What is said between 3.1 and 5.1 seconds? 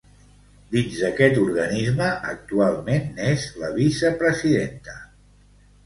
n'és la vicepresidenta.